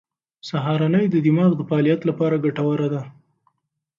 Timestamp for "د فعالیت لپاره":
1.57-2.41